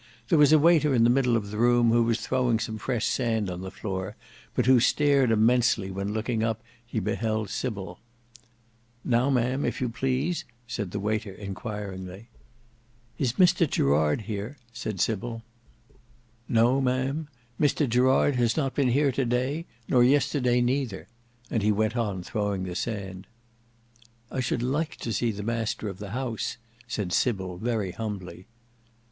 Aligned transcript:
There 0.29 0.39
was 0.39 0.51
a 0.51 0.57
waiter 0.57 0.95
in 0.95 1.03
the 1.03 1.11
middle 1.11 1.37
of 1.37 1.51
the 1.51 1.59
room 1.59 1.91
who 1.91 2.01
was 2.01 2.21
throwing 2.21 2.57
some 2.57 2.79
fresh 2.79 3.05
sand 3.05 3.49
upon 3.49 3.61
the 3.61 3.69
floor, 3.69 4.15
but 4.55 4.65
who 4.65 4.79
stared 4.79 5.29
immensely 5.29 5.91
when 5.91 6.11
looking 6.11 6.41
up 6.41 6.63
he 6.83 6.99
beheld 6.99 7.51
Sybil. 7.51 7.99
"Now, 9.03 9.29
Ma'am, 9.29 9.63
if 9.63 9.79
you 9.79 9.89
please," 9.89 10.43
said 10.65 10.89
the 10.89 10.99
waiter 10.99 11.31
inquiringly. 11.31 12.29
"Is 13.19 13.33
Mr 13.33 13.69
Gerard 13.69 14.21
here?" 14.21 14.57
said 14.73 14.99
Sybil. 14.99 15.43
"No. 16.49 16.81
Ma'am; 16.81 17.27
Mr 17.59 17.87
Gerard 17.87 18.37
has 18.37 18.57
not 18.57 18.73
been 18.73 18.89
here 18.89 19.11
to 19.11 19.23
day, 19.23 19.67
nor 19.87 20.03
yesterday 20.03 20.61
neither"—and 20.61 21.61
he 21.61 21.71
went 21.71 21.95
on 21.95 22.23
throwing 22.23 22.63
the 22.63 22.73
sand. 22.73 23.27
"I 24.31 24.39
should 24.39 24.63
like 24.63 24.95
to 24.95 25.13
see 25.13 25.29
the 25.29 25.43
master 25.43 25.87
of 25.89 25.99
the 25.99 26.09
house," 26.09 26.57
said 26.87 27.13
Sybil 27.13 27.57
very 27.57 27.91
humbly. 27.91 28.47